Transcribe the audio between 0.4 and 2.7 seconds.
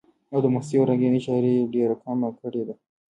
د مستۍ او رنګينۍ شاعري ئې ډېره کمه کړي